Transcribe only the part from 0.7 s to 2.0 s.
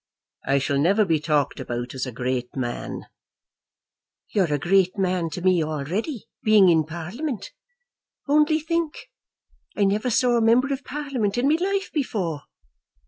never be talked about